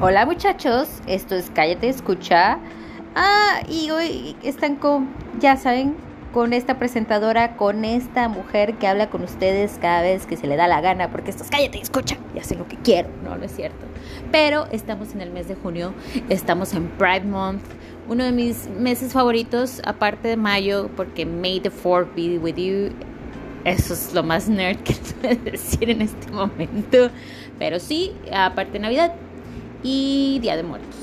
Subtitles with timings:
[0.00, 2.60] Hola muchachos, esto es Cállate Escucha.
[3.16, 5.08] Ah, y hoy están con,
[5.40, 5.96] ya saben,
[6.32, 10.54] con esta presentadora, con esta mujer que habla con ustedes cada vez que se le
[10.54, 13.44] da la gana, porque esto es Cállate Escucha y hace lo que quiero, no, no
[13.44, 13.86] es cierto.
[14.30, 15.92] Pero estamos en el mes de junio,
[16.28, 17.64] estamos en Pride Month,
[18.08, 22.94] uno de mis meses favoritos, aparte de mayo, porque May the 4th be with you.
[23.64, 27.10] Eso es lo más nerd que puedo decir en este momento.
[27.58, 29.12] Pero sí, aparte de Navidad,
[29.82, 30.96] y Día de Muertos.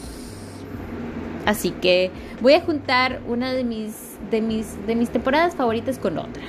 [1.46, 2.12] Así que
[2.42, 6.44] voy a juntar una de mis, de mis, de mis temporadas favoritas con otra.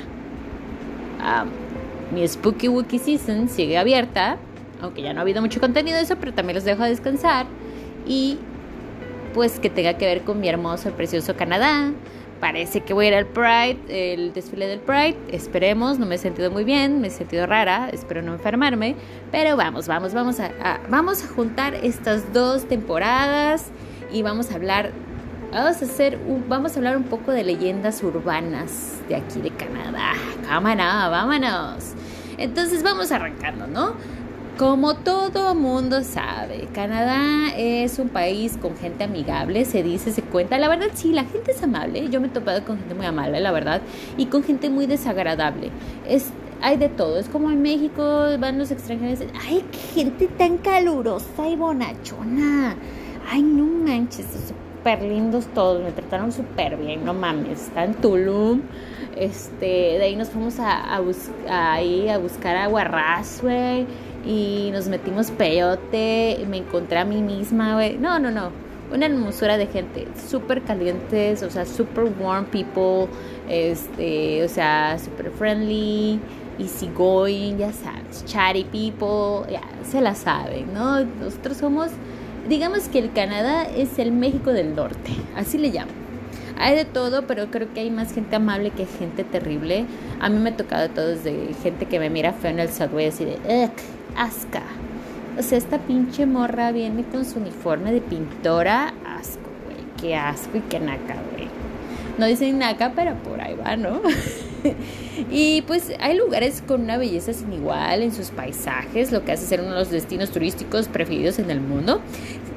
[2.12, 4.39] mi Spooky Wookie Season sigue abierta,
[4.80, 7.47] aunque ya no ha habido mucho contenido de eso, pero también los dejo descansar.
[8.07, 8.38] Y
[9.35, 11.93] pues que tenga que ver con mi hermoso y precioso Canadá,
[12.41, 15.17] Parece que voy a ir al Pride, el desfile del Pride.
[15.29, 18.95] Esperemos, no me he sentido muy bien, me he sentido rara, espero no enfermarme.
[19.33, 23.71] Pero vamos, vamos, vamos a, vamos a juntar estas dos temporadas
[24.13, 24.91] y vamos a hablar,
[25.51, 30.13] vamos a hacer, vamos a hablar un poco de leyendas urbanas de aquí de Canadá.
[30.47, 31.95] Vámonos, vámonos.
[32.38, 33.95] Entonces vamos arrancando, ¿no?
[34.57, 40.57] Como todo mundo sabe, Canadá es un país con gente amigable, se dice, se cuenta.
[40.57, 42.09] La verdad, sí, la gente es amable.
[42.09, 43.82] Yo me he topado con gente muy amable, la verdad,
[44.16, 45.71] y con gente muy desagradable.
[46.09, 46.30] Es,
[46.63, 47.18] hay de todo.
[47.18, 48.02] Es como en México
[48.38, 49.18] van los extranjeros.
[49.46, 52.76] ¡Ay, qué gente tan calurosa y bonachona!
[53.30, 54.24] ¡Ay, no manches!
[54.24, 55.82] Súper lindos todos.
[55.82, 57.60] Me trataron súper bien, no mames.
[57.60, 58.63] Está en Tulum.
[59.18, 63.87] Este, de ahí nos fuimos a, a, a buscar aguarrás, güey
[64.27, 67.97] y nos metimos peyote, me encontré a mí misma, güey.
[67.97, 68.50] No, no, no.
[68.93, 73.09] Una hermosura de gente, súper calientes, o sea, súper warm people,
[73.49, 76.21] este, o sea, súper friendly,
[76.59, 81.04] easy going, ya sabes, chatty people, ya se la saben, ¿no?
[81.04, 81.91] Nosotros somos,
[82.49, 85.91] digamos que el Canadá es el México del Norte, así le llamo.
[86.58, 89.84] Hay de todo, pero creo que hay más gente amable que gente terrible.
[90.20, 93.06] A mí me ha tocado todo, desde gente que me mira feo en el subway
[93.08, 93.70] así de, ugh,
[94.16, 94.62] asca.
[95.38, 98.94] O sea, esta pinche morra viene con su uniforme de pintora.
[99.06, 99.84] Asco, güey.
[100.00, 101.49] Qué asco y qué naca, güey.
[102.19, 104.00] No dicen naca, pero por ahí va, ¿no?
[105.31, 109.47] y pues hay lugares con una belleza sin igual en sus paisajes, lo que hace
[109.47, 112.00] ser uno de los destinos turísticos preferidos en el mundo.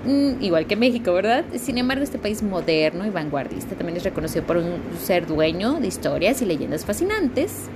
[0.06, 1.44] Mm, igual que México, ¿verdad?
[1.58, 5.88] Sin embargo, este país moderno y vanguardista también es reconocido por un ser dueño de
[5.88, 7.69] historias y leyendas fascinantes.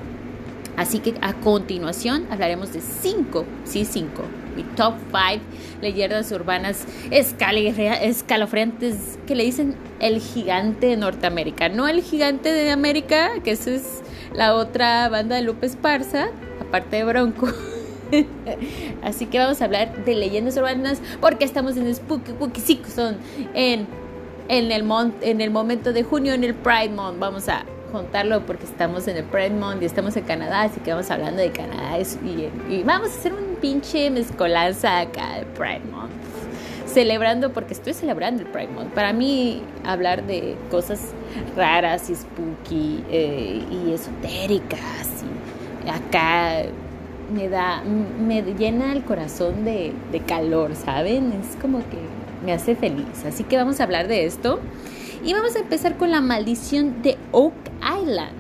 [0.78, 4.24] Así que a continuación hablaremos de cinco, sí, cinco,
[4.56, 5.42] mi top five
[5.82, 11.70] leyendas urbanas escalofriantes que le dicen el gigante de Norteamérica.
[11.70, 14.02] No el gigante de América, que esa es
[14.34, 16.30] la otra banda de Lupe Esparza,
[16.60, 17.48] aparte de Bronco.
[19.04, 23.18] Así que vamos a hablar de leyendas urbanas porque estamos en Spooky Spooky Season
[23.54, 23.88] en,
[24.48, 24.90] en, el
[25.22, 27.20] en el momento de junio, en el Pride Month.
[27.20, 30.92] Vamos a contarlo porque estamos en el Pride Month y estamos en Canadá, así que
[30.92, 36.12] vamos hablando de Canadá y, vamos a hacer un pinche mezcolanza acá de Pride Month.
[36.88, 38.94] Celebrando, porque estoy celebrando el Pride Month.
[38.94, 41.14] Para mí, hablar de cosas
[41.56, 45.24] raras y spooky eh, y esotéricas
[45.86, 46.64] y acá
[47.34, 49.94] me da, me llena el corazón de
[50.28, 51.32] calor, ¿saben?
[51.34, 52.00] Es como que
[52.44, 53.24] me hace feliz.
[53.26, 54.60] Así que vamos a hablar de esto.
[55.24, 57.54] Y vamos a empezar con la maldición de Oak
[58.04, 58.34] 太懒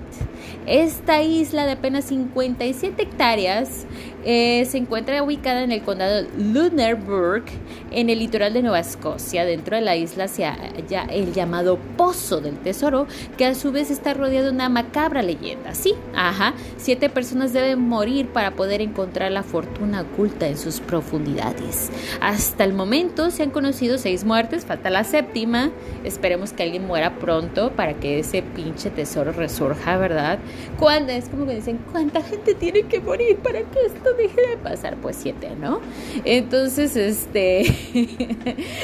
[0.66, 3.85] Esta isla de apenas 57 hectáreas
[4.25, 7.44] eh, se encuentra ubicada en el condado Lunenburg,
[7.91, 9.44] en el litoral de Nueva Escocia.
[9.44, 13.07] Dentro de la isla se halla el llamado Pozo del Tesoro,
[13.38, 15.75] que a su vez está rodeado de una macabra leyenda.
[15.75, 21.91] Sí, ajá, siete personas deben morir para poder encontrar la fortuna oculta en sus profundidades.
[22.22, 25.72] Hasta el momento se han conocido seis muertes, falta la séptima.
[26.06, 30.40] Esperemos que alguien muera pronto para que ese pinche tesoro resurja, ¿verdad?
[30.80, 34.58] Cuando es como que dicen, ¿cuánta gente tiene que morir para que esto deje de
[34.58, 34.97] pasar?
[34.97, 35.79] Pues siete, ¿no?
[36.26, 37.66] Entonces, este,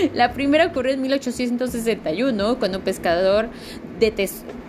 [0.13, 3.49] la primera ocurrió en 1861, cuando un pescador
[3.99, 4.11] de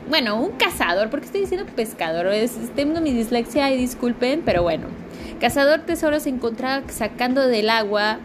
[0.08, 4.88] bueno, un cazador, porque estoy diciendo pescador, es, tengo mi dislexia y disculpen, pero bueno,
[5.40, 8.18] cazador tesoro se encontraba sacando del agua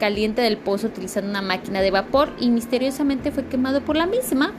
[0.00, 4.52] caliente del pozo utilizando una máquina de vapor y misteriosamente fue quemado por la misma.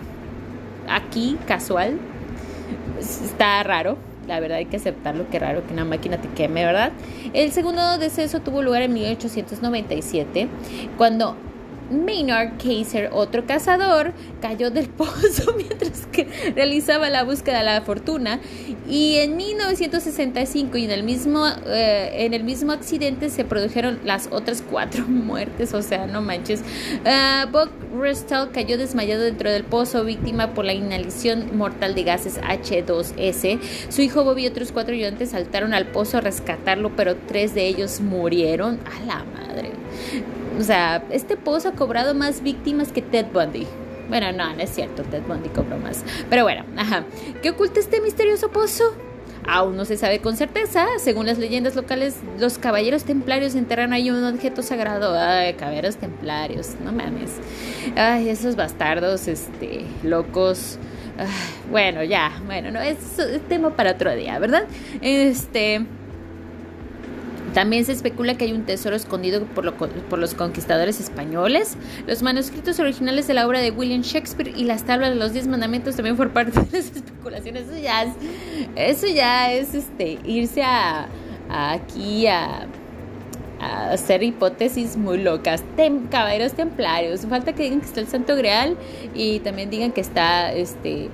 [0.87, 1.99] Aquí, casual,
[3.01, 3.97] está raro.
[4.27, 6.91] La verdad hay que aceptarlo, que raro que una máquina te queme, ¿verdad?
[7.33, 10.47] El segundo deceso tuvo lugar en 1897,
[10.97, 11.35] cuando
[11.91, 16.07] Maynard Kaiser, otro cazador, cayó del pozo mientras
[16.55, 18.39] realizaba la búsqueda de la fortuna
[18.87, 24.29] y en 1965 y en el mismo, eh, en el mismo accidente se produjeron las
[24.31, 26.61] otras cuatro muertes, o sea, no manches.
[27.05, 32.39] Uh, Buck Restall cayó desmayado dentro del pozo, víctima por la inhalación mortal de gases
[32.41, 33.59] H2S.
[33.89, 37.67] Su hijo Bobby y otros cuatro ayudantes saltaron al pozo a rescatarlo, pero tres de
[37.67, 38.79] ellos murieron.
[38.85, 39.71] A la madre.
[40.59, 43.67] O sea, este pozo ha cobrado más víctimas que Ted Bundy.
[44.09, 46.03] Bueno, no, no es cierto, Ted Bundy cobró más.
[46.29, 47.05] Pero bueno, ajá.
[47.41, 48.93] ¿Qué oculta este misterioso pozo?
[49.47, 50.85] Aún no se sabe con certeza.
[50.99, 55.17] Según las leyendas locales, los caballeros templarios enterraron ahí un objeto sagrado.
[55.17, 57.31] Ay, caballeros templarios, no mames.
[57.95, 60.77] Ay, esos bastardos, este, locos.
[61.71, 62.97] bueno, ya, bueno, no, es
[63.47, 64.65] tema para otro día, ¿verdad?
[65.01, 65.85] Este.
[67.53, 71.75] También se especula que hay un tesoro escondido por, por, los conquistadores españoles.
[72.07, 75.47] Los manuscritos originales de la obra de William Shakespeare y las tablas de los diez
[75.47, 77.63] mandamientos también fueron parte de las especulaciones.
[77.67, 78.13] Eso ya es,
[78.75, 80.63] eso ya es este, irse
[81.49, 82.67] aquí a,
[83.59, 85.63] hacer hipótesis muy locas.
[86.09, 87.25] caballeros templarios.
[87.25, 88.77] Falta que digan que está el Santo Grial
[89.13, 91.09] y también digan que está este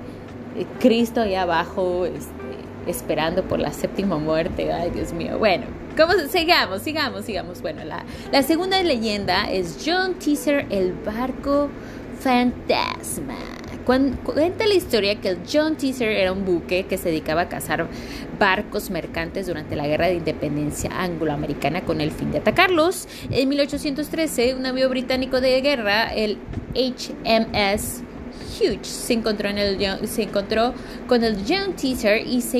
[0.80, 2.30] Cristo ahí abajo este,
[2.86, 4.72] esperando por la séptima muerte.
[4.72, 5.36] Ay, Dios mío.
[5.38, 5.87] Bueno.
[6.30, 7.60] Sigamos, sigamos, sigamos.
[7.60, 11.70] Bueno, la, segunda leyenda es John Teaser, el barco
[12.20, 13.34] fantasma.
[13.84, 17.88] Cuenta la historia que el John Teaser era un buque que se dedicaba a cazar
[18.38, 23.08] barcos mercantes durante la Guerra de Independencia angloamericana con el fin de atacarlos.
[23.30, 26.38] En 1813, un navío británico de guerra, el
[26.76, 28.02] HMS
[28.60, 30.74] Hughes, se encontró, en el, se encontró
[31.08, 32.58] con el John Teaser y se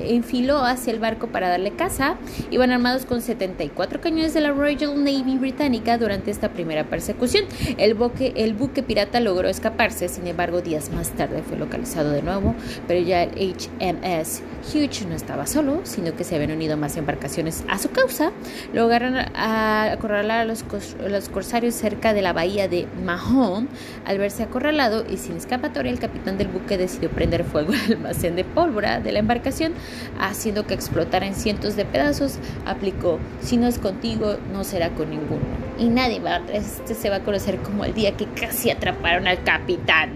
[0.00, 2.16] enfiló hacia el barco para darle caza.
[2.50, 7.44] Iban armados con 74 cañones de la Royal Navy británica durante esta primera persecución.
[7.76, 12.22] El buque, el buque pirata logró escaparse, sin embargo, días más tarde fue localizado de
[12.22, 12.54] nuevo,
[12.86, 17.64] pero ya el HMS Hughes no estaba solo, sino que se habían unido más embarcaciones
[17.68, 18.32] a su causa.
[18.72, 20.64] Lograron acorralar a los,
[21.06, 23.68] los corsarios cerca de la bahía de Mahon.
[24.04, 28.36] Al verse acorralado y sin escapatoria, el capitán del buque decidió prender fuego al almacén
[28.36, 29.72] de pólvora de la embarcación
[30.18, 35.10] haciendo que explotara en cientos de pedazos, aplicó, si no es contigo, no será con
[35.10, 35.40] ninguno.
[35.78, 39.42] Y nadie va, este se va a conocer como el día que casi atraparon al
[39.44, 40.10] capitán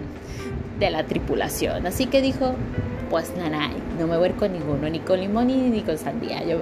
[0.79, 1.85] de la tripulación.
[1.85, 2.55] Así que dijo,
[3.09, 6.43] pues nada, no me voy con ninguno, ni con limón ni, con sandía.
[6.43, 6.57] Yo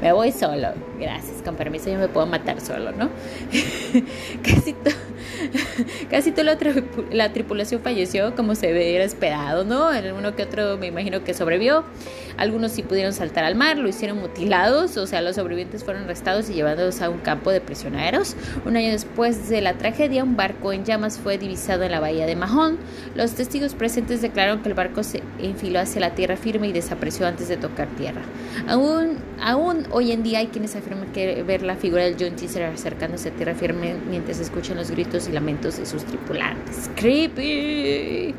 [0.00, 0.68] me voy solo.
[0.98, 3.10] Gracias, con permiso yo me puedo matar solo, ¿no?
[4.42, 4.74] casi,
[6.10, 6.56] casi toda
[7.12, 9.90] la, tripulación falleció como se hubiera esperado, ¿no?
[10.16, 11.84] Uno que otro me imagino que sobrevivió.
[12.36, 16.48] Algunos sí pudieron saltar al mar, lo hicieron mutilados, o sea, los sobrevivientes fueron arrestados
[16.48, 18.36] y llevados a un campo de prisioneros.
[18.64, 22.26] Un año después de la tragedia, un barco en llamas fue divisado en la bahía
[22.26, 22.78] de Mahón.
[23.16, 27.26] Los testigos presentes declararon que el barco se enfiló hacia la tierra firme y desapareció
[27.26, 28.22] antes de tocar tierra.
[28.68, 32.62] Aún, aún hoy en día hay quienes afirman que ver la figura del John Teaser
[32.64, 36.90] acercándose a tierra firme mientras escuchan los gritos lamentos de sus tripulantes.
[36.96, 38.34] ¡Creepy!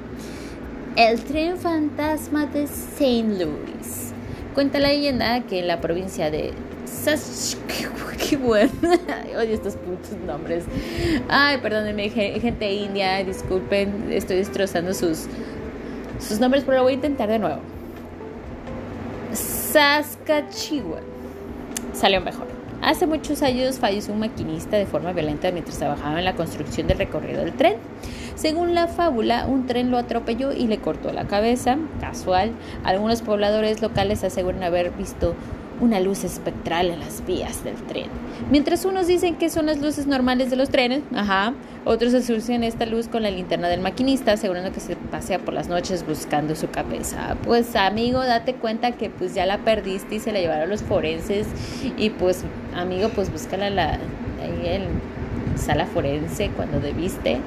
[0.96, 3.24] El tren fantasma de St.
[3.44, 4.14] Louis.
[4.54, 6.54] Cuenta la leyenda que en la provincia de
[8.38, 8.72] bueno.
[9.38, 10.66] Odio estos putos nombres.
[11.28, 15.26] Ay, perdónenme, gente india, disculpen, estoy destrozando sus,
[16.20, 17.60] sus nombres, pero lo voy a intentar de nuevo.
[19.34, 21.04] Saskatchewan.
[21.94, 22.59] Salió mejor.
[22.82, 26.98] Hace muchos años falleció un maquinista de forma violenta mientras trabajaba en la construcción del
[26.98, 27.76] recorrido del tren.
[28.36, 31.78] Según la fábula, un tren lo atropelló y le cortó la cabeza.
[32.00, 32.54] Casual.
[32.86, 35.36] Algunos pobladores locales aseguran haber visto
[35.82, 38.08] una luz espectral en las vías del tren.
[38.52, 41.54] Mientras unos dicen que son las luces normales de los trenes, ajá,
[41.86, 45.68] otros asocian esta luz con la linterna del maquinista, asegurando que se pasea por las
[45.68, 47.38] noches buscando su cabeza.
[47.44, 51.48] Pues amigo, date cuenta que pues ya la perdiste y se la llevaron los forenses
[51.98, 52.44] y pues
[52.76, 53.94] amigo, pues búscala la,
[54.42, 57.40] ahí en sala forense cuando debiste.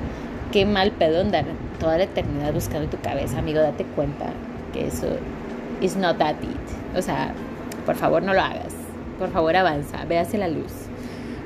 [0.52, 1.46] Qué mal pedo andar
[1.80, 4.26] toda la eternidad buscando tu cabeza, amigo, date cuenta
[4.72, 5.06] que eso
[5.80, 6.96] is not that it.
[6.96, 7.34] O sea,
[7.84, 8.74] por favor, no lo hagas.
[9.18, 10.04] Por favor, avanza.
[10.04, 10.72] Véase la luz.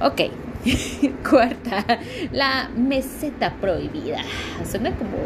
[0.00, 0.30] Ok.
[1.30, 1.84] Cuarta,
[2.32, 4.18] la meseta prohibida.
[4.64, 5.16] Suena como,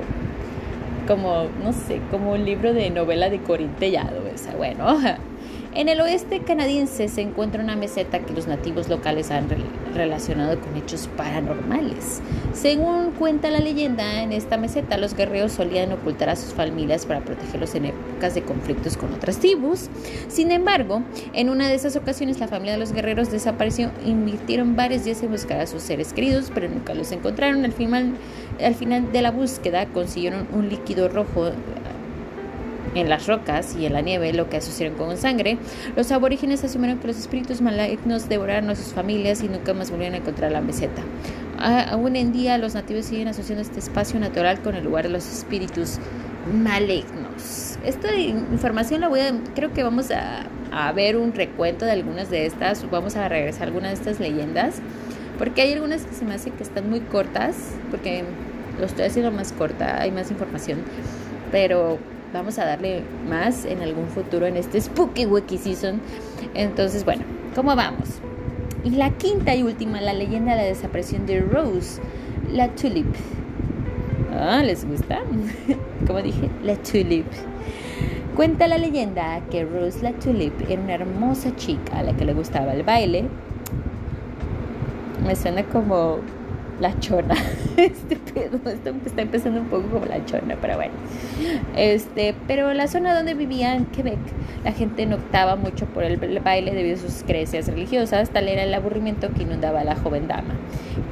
[1.06, 4.26] como, no sé, como un libro de novela de Corintellado.
[4.26, 4.54] Esa.
[4.54, 4.86] Bueno,
[5.72, 9.46] En el oeste canadiense se encuentra una meseta que los nativos locales han
[9.94, 12.20] relacionado con hechos paranormales.
[12.52, 17.20] Según cuenta la leyenda, en esta meseta los guerreros solían ocultar a sus familias para
[17.20, 19.88] protegerlos en épocas de conflictos con otras tribus.
[20.26, 21.02] Sin embargo,
[21.34, 23.92] en una de esas ocasiones la familia de los guerreros desapareció.
[24.04, 27.64] Invirtieron varios días en buscar a sus seres queridos, pero nunca los encontraron.
[27.64, 28.14] Al final,
[28.60, 31.52] al final de la búsqueda consiguieron un líquido rojo
[32.94, 35.58] en las rocas y en la nieve, lo que asociaron con sangre,
[35.96, 40.14] los aborígenes asumieron que los espíritus malignos devoraron a sus familias y nunca más volvieron
[40.14, 41.02] a encontrar la meseta.
[41.58, 45.30] Aún en día los nativos siguen asociando este espacio natural con el lugar de los
[45.30, 45.98] espíritus
[46.52, 47.78] malignos.
[47.84, 52.30] Esta información la voy a, creo que vamos a, a ver un recuento de algunas
[52.30, 54.76] de estas, vamos a regresar a algunas de estas leyendas,
[55.38, 57.56] porque hay algunas que se me hacen que están muy cortas,
[57.90, 58.24] porque
[58.78, 60.78] lo estoy haciendo más corta, hay más información,
[61.52, 61.98] pero
[62.32, 66.00] vamos a darle más en algún futuro en este Spooky Wiki Season.
[66.54, 67.22] Entonces, bueno,
[67.54, 68.20] ¿cómo vamos?
[68.84, 72.00] Y la quinta y última, la leyenda de la desaparición de Rose,
[72.50, 73.14] la Tulip.
[74.32, 75.20] Ah, ¿les gusta?
[76.06, 77.26] Como dije, la Tulip.
[78.36, 82.32] Cuenta la leyenda que Rose la Tulip era una hermosa chica a la que le
[82.32, 83.24] gustaba el baile.
[85.26, 86.20] Me suena como
[86.80, 87.34] la chona.
[87.76, 90.92] Este pedo, esto está empezando un poco como la chona, pero bueno.
[91.76, 94.18] Este, pero la zona donde vivía en Quebec,
[94.64, 98.74] la gente notaba mucho por el baile debido a sus creencias religiosas, tal era el
[98.74, 100.56] aburrimiento que inundaba a la joven dama,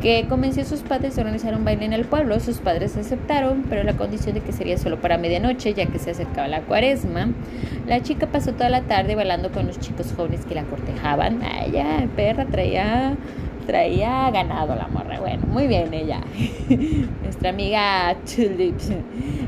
[0.02, 2.38] que convenció a sus padres a organizar un baile en el pueblo.
[2.40, 6.10] Sus padres aceptaron, pero la condición de que sería solo para medianoche, ya que se
[6.10, 7.28] acercaba la cuaresma.
[7.86, 11.40] La chica pasó toda la tarde bailando con los chicos jóvenes que la cortejaban.
[11.42, 13.16] Ay, ya, perra traía
[13.68, 15.20] traía ganado la morra.
[15.20, 16.22] Bueno, muy bien ella.
[17.22, 18.74] Nuestra amiga Tulip.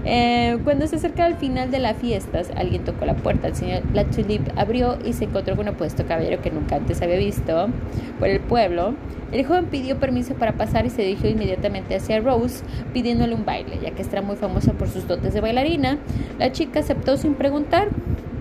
[0.04, 3.48] Eh, cuando se acercaba al final de la fiesta, alguien tocó la puerta.
[3.48, 7.00] El señor, la Tulip abrió y se encontró con un apuesto caballero que nunca antes
[7.00, 7.70] había visto
[8.18, 8.94] por el pueblo.
[9.32, 12.62] El joven pidió permiso para pasar y se dirigió inmediatamente hacia Rose
[12.92, 15.96] pidiéndole un baile, ya que está muy famosa por sus dotes de bailarina.
[16.38, 17.88] La chica aceptó sin preguntar.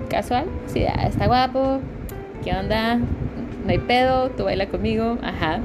[0.10, 1.80] Casual, sí, está guapo.
[2.44, 3.00] ¿Qué onda?
[3.64, 5.60] No hay pedo, tú baila conmigo, ajá.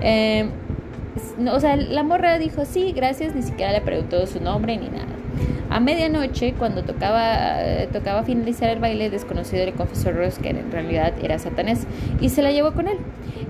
[0.00, 0.48] Eh,
[1.50, 5.06] o sea, la morra dijo sí, gracias, ni siquiera le preguntó su nombre ni nada.
[5.68, 7.56] A medianoche, cuando tocaba,
[7.92, 11.86] tocaba finalizar el baile, desconocido le confesó a Rose que en realidad era satanés
[12.20, 12.98] y se la llevó con él.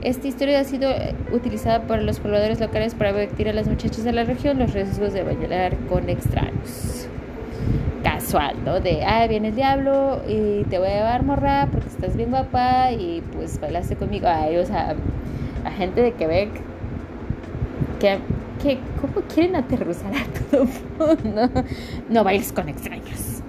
[0.02, 0.90] Esta historia ha sido
[1.32, 5.12] utilizada por los pobladores locales para advertir a las muchachas de la región los riesgos
[5.12, 7.08] de bailar con extraños
[8.06, 8.78] casual, ¿no?
[8.78, 12.92] De, ah, viene el diablo y te voy a llevar morra porque estás bien guapa
[12.92, 14.28] y pues bailaste conmigo.
[14.28, 14.94] Ay, o sea,
[15.64, 16.50] la gente de Quebec
[17.98, 18.18] que,
[18.62, 20.66] que ¿cómo quieren aterrizar a todo
[20.98, 21.50] mundo?
[22.08, 23.42] No bailes con extraños.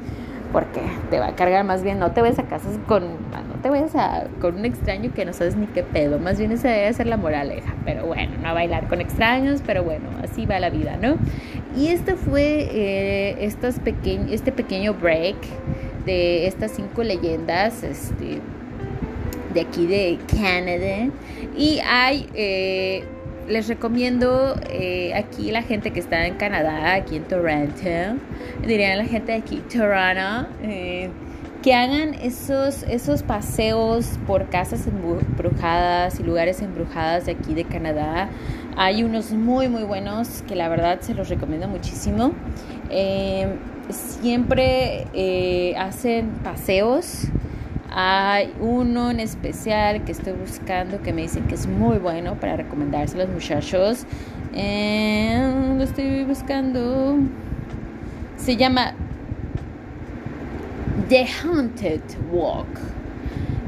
[0.51, 3.69] Porque te va a cargar más bien, no te vayas a casas con, no te
[3.69, 6.91] vayas a, con un extraño que no sabes ni qué pedo, más bien esa debe
[6.93, 10.97] ser la moraleja, pero bueno, no bailar con extraños, pero bueno, así va la vida,
[11.01, 11.17] ¿no?
[11.77, 13.51] Y este fue eh,
[14.31, 15.35] este pequeño break
[16.05, 18.39] de estas cinco leyendas este,
[19.53, 21.11] de aquí de Canadá.
[21.55, 21.79] Y
[22.33, 23.03] eh,
[23.47, 27.83] les recomiendo eh, aquí la gente que está en Canadá, aquí en Toronto,
[28.65, 30.47] dirían la gente de aquí, Toronto
[31.61, 38.29] que hagan esos, esos paseos por casas embrujadas y lugares embrujadas de aquí de Canadá.
[38.79, 42.33] Hay unos muy, muy buenos que la verdad se los recomiendo muchísimo.
[42.91, 43.53] Em,
[43.89, 47.23] siempre eh, hacen paseos.
[47.89, 52.55] Hay uno en especial que estoy buscando que me dicen que es muy bueno para
[52.55, 54.05] recomendarse a los muchachos.
[54.53, 57.15] Em, lo estoy buscando.
[58.37, 58.93] Se llama
[61.09, 62.67] The Haunted Walk.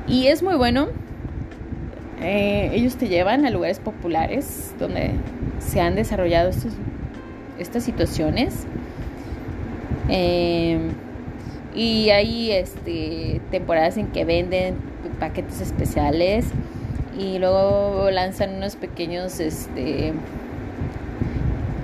[0.08, 1.09] Y es muy bueno.
[2.22, 5.12] Eh, ellos te llevan a lugares populares donde
[5.60, 6.52] se han desarrollado
[7.58, 8.66] estas situaciones.
[10.10, 10.80] Eh,
[11.76, 14.76] y hay este, temporadas en que venden
[15.20, 16.48] paquetes especiales
[17.18, 20.14] y luego lanzan unos pequeños este,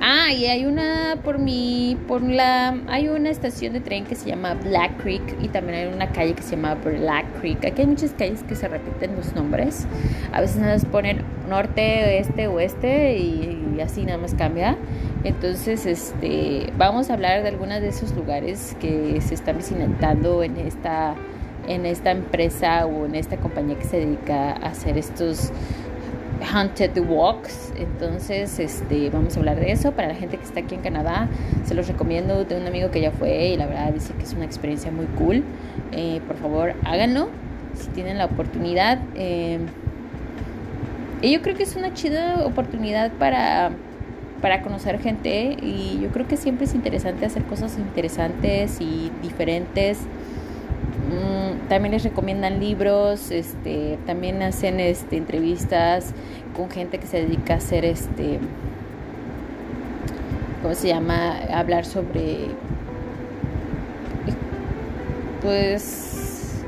[0.08, 4.30] Ah, y hay una por mi, por la, hay una estación de tren que se
[4.30, 7.66] llama Black Creek y también hay una calle que se llama Black Creek.
[7.66, 9.88] Aquí hay muchas calles que se repiten los nombres.
[10.32, 14.78] A veces más ponen norte, este, oeste y, así nada más cambia.
[15.24, 20.58] Entonces, este, vamos a hablar de algunos de esos lugares que se están visitando en
[20.58, 21.16] esta,
[21.68, 25.52] en esta empresa o en esta compañía que se dedica a hacer estos
[26.46, 27.74] Haunted Walks.
[27.78, 29.92] Entonces, este, vamos a hablar de eso.
[29.92, 31.28] Para la gente que está aquí en Canadá,
[31.66, 34.34] se los recomiendo de un amigo que ya fue y la verdad dice que es
[34.34, 35.44] una experiencia muy cool.
[35.92, 37.30] Eh, por favor, háganlo.
[37.76, 39.00] si tienen la oportunidad.
[39.16, 39.60] Eh,
[41.22, 43.72] y yo creo que es una chida oportunidad para,
[44.42, 50.00] para conocer gente y yo creo que siempre es interesante hacer cosas interesantes y diferentes.
[51.10, 56.14] Mm, también les recomiendan libros, este, también hacen este, entrevistas
[56.56, 58.40] con gente que se dedica a hacer este
[60.62, 61.38] ¿cómo se llama?
[61.54, 62.48] hablar sobre
[65.42, 66.64] pues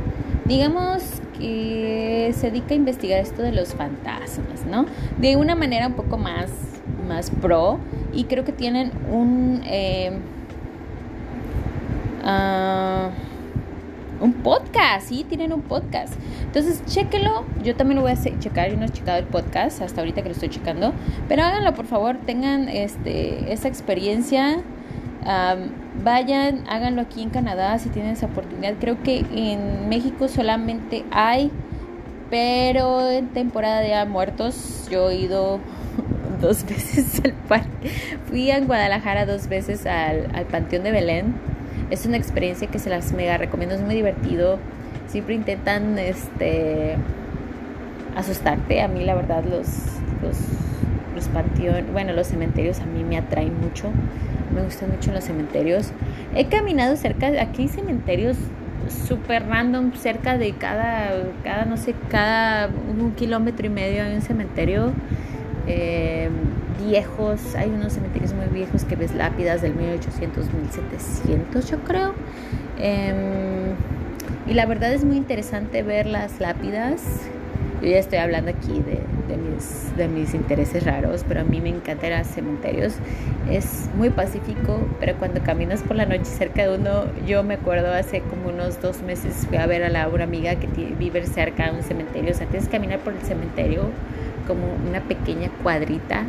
[0.45, 1.03] digamos
[1.37, 4.85] que se dedica a investigar esto de los fantasmas, ¿no?
[5.17, 6.49] De una manera un poco más,
[7.07, 7.79] más pro
[8.13, 9.61] y creo que tienen un...
[9.65, 10.11] Eh,
[12.23, 13.26] uh,
[14.19, 16.13] un podcast, sí, tienen un podcast.
[16.43, 17.45] Entonces, chéquelo.
[17.63, 18.69] Yo también lo voy a checar.
[18.69, 20.93] Yo no he checado el podcast hasta ahorita que lo estoy checando.
[21.27, 22.17] Pero háganlo, por favor.
[22.25, 24.61] Tengan este, esa experiencia.
[26.03, 28.75] vayan, háganlo aquí en Canadá si tienen esa oportunidad.
[28.79, 31.51] Creo que en México solamente hay,
[32.29, 35.59] pero en temporada de muertos yo he ido
[36.41, 37.89] dos veces al parque.
[38.25, 41.56] Fui a Guadalajara dos veces al Panteón de Belén
[41.89, 44.59] es una experiencia que se las mega recomiendo, es muy divertido.
[45.07, 46.95] Siempre intentan este
[48.15, 48.81] asustarte.
[48.81, 49.67] A mí la verdad los,
[50.21, 50.37] los,
[51.15, 53.91] los panteones, bueno, los cementerios a mí me atraen mucho.
[54.53, 55.91] Me gustan mucho los cementerios.
[56.35, 58.37] He caminado cerca, aquí hay cementerios
[59.07, 61.11] súper random, cerca de cada,
[61.43, 64.91] cada, no sé, cada un kilómetro y medio hay un cementerio.
[65.67, 66.29] Eh,
[66.85, 72.13] viejos, hay unos cementerios muy viejos que ves lápidas del 1800, 1700 yo creo.
[72.79, 73.75] Em,
[74.47, 77.03] y la verdad es muy interesante ver las lápidas.
[77.81, 81.61] Yo ya estoy hablando aquí de, de, mis, de mis intereses raros, pero a mí
[81.61, 82.95] me encantan los cementerios.
[83.51, 87.93] Es muy pacífico, pero cuando caminas por la noche cerca de uno, yo me acuerdo
[87.93, 90.67] hace como unos dos meses fui a ver a la, una amiga que
[90.97, 92.31] vive cerca de un cementerio.
[92.31, 93.83] O sea, tienes que caminar por el cementerio
[94.47, 96.23] como una pequeña cuadrita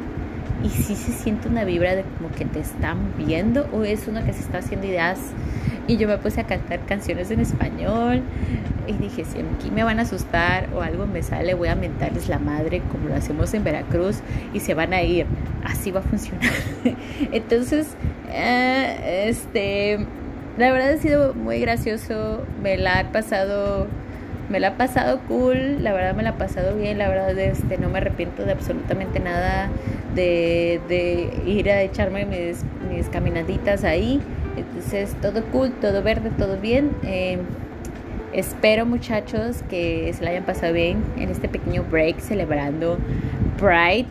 [0.62, 4.24] y sí se siente una vibra de como que te están viendo o es uno
[4.24, 5.18] que se está haciendo ideas.
[5.86, 8.22] Y yo me puse a cantar canciones en español
[8.86, 12.28] y dije si aquí me van a asustar o algo me sale voy a mentarles
[12.28, 14.20] la madre como lo hacemos en Veracruz
[14.52, 15.26] y se van a ir
[15.64, 16.50] así va a funcionar.
[17.32, 17.86] Entonces
[18.30, 20.06] eh, este
[20.58, 23.86] la verdad ha sido muy gracioso me la he pasado
[24.48, 27.78] me la ha pasado cool, la verdad me la ha pasado bien, la verdad este,
[27.78, 29.68] no me arrepiento de absolutamente nada
[30.14, 32.64] de, ir a echarme mis,
[33.10, 34.20] caminaditas ahí.
[34.56, 36.90] Entonces, todo cool, todo verde, todo bien.
[37.04, 37.38] Eh,
[38.32, 42.98] espero, muchachos, que se la hayan pasado bien en este pequeño break celebrando
[43.56, 44.08] Pride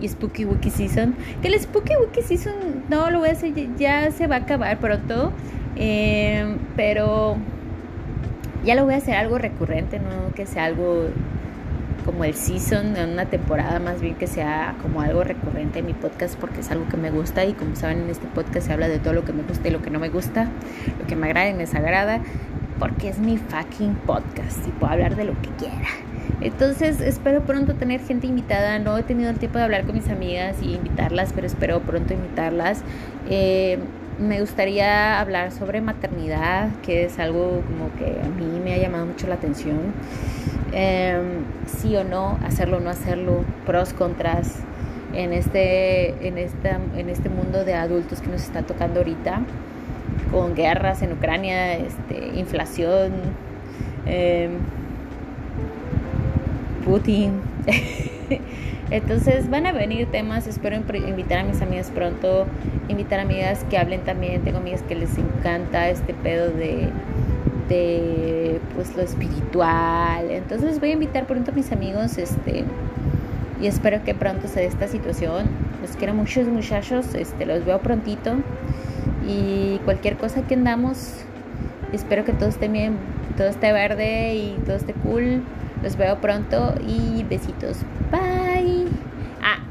[0.00, 1.14] y Spooky Wiki Season.
[1.40, 2.54] Que el Spooky Wiki Season
[2.88, 5.32] no lo voy a hacer, ya se va a acabar pronto.
[5.76, 7.36] Eh, pero
[8.66, 11.06] ya lo voy a hacer algo recurrente, no que sea algo
[12.04, 15.94] como el season en una temporada, más bien que sea como algo recurrente en mi
[15.94, 18.88] podcast porque es algo que me gusta y como saben en este podcast se habla
[18.88, 20.48] de todo lo que me gusta y lo que no me gusta,
[21.00, 22.20] lo que me agrada y me desagrada,
[22.78, 25.88] porque es mi fucking podcast y puedo hablar de lo que quiera.
[26.40, 28.78] Entonces espero pronto tener gente invitada.
[28.78, 32.12] No he tenido el tiempo de hablar con mis amigas y invitarlas, pero espero pronto
[32.12, 32.82] invitarlas.
[33.28, 33.78] Eh,
[34.18, 39.06] me gustaría hablar sobre maternidad, que es algo como que a mí me ha llamado
[39.06, 39.92] mucho la atención.
[40.72, 44.60] Em, sí o no, hacerlo o no hacerlo, pros, contras
[45.14, 49.40] en este, en, en este mundo de adultos que nos está tocando ahorita,
[50.30, 53.12] con guerras en Ucrania, este, inflación,
[54.06, 54.52] em,
[56.84, 57.40] Putin.
[58.90, 62.46] Entonces van a venir temas, espero invitar a mis amigas pronto,
[62.88, 66.88] invitar a amigas que hablen también, tengo amigas que les encanta este pedo de,
[67.68, 70.30] de pues lo espiritual.
[70.30, 72.64] Entonces voy a invitar pronto a mis amigos, este,
[73.60, 75.48] y espero que pronto se dé esta situación.
[75.82, 78.36] Los quiero muchos muchachos, este, los veo prontito.
[79.28, 81.24] Y cualquier cosa que andamos,
[81.92, 82.96] espero que todo esté bien,
[83.36, 85.42] todo esté verde y todo esté cool.
[85.82, 87.78] Los veo pronto y besitos.
[88.10, 88.35] Bye.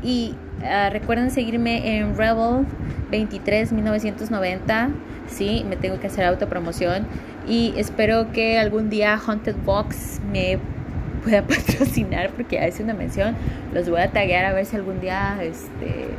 [0.05, 2.65] Y ah, recuerden seguirme en Rebel
[3.09, 4.89] 23 1990.
[5.27, 7.07] Sí, me tengo que hacer autopromoción.
[7.47, 10.59] Y espero que algún día Haunted Box me
[11.23, 13.35] pueda patrocinar porque hace una mención.
[13.73, 16.09] Los voy a taguear a ver si algún día este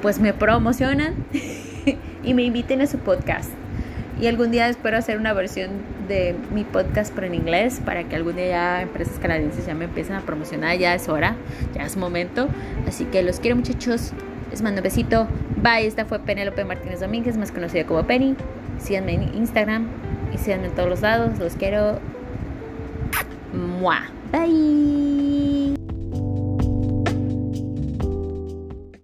[0.00, 1.14] pues me promocionan
[2.24, 3.50] y me inviten a su podcast.
[4.18, 5.68] Y algún día espero hacer una versión
[6.06, 9.86] de mi podcast pero en inglés para que algún día ya empresas canadienses ya me
[9.86, 10.76] empiecen a promocionar.
[10.78, 11.36] Ya es hora,
[11.74, 12.48] ya es momento.
[12.86, 14.12] Así que los quiero muchachos.
[14.50, 15.26] Les mando un besito.
[15.62, 15.86] Bye.
[15.86, 18.36] Esta fue Penélope Martínez Domínguez, más conocida como Penny.
[18.78, 19.88] Síganme en Instagram
[20.34, 21.38] y síganme en todos los lados.
[21.38, 21.98] Los quiero.
[23.52, 24.02] Mua.
[24.32, 25.45] Bye.